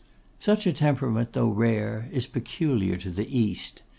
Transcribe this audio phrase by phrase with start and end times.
[0.39, 3.83] Such a temperament, though rare, is peculiar to the East.